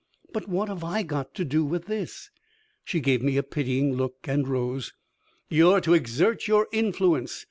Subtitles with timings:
[0.33, 2.31] "But what have I got to do with this?"
[2.83, 4.93] She gave me a pitying look and rose.
[5.47, 7.39] "You're to exert your influence.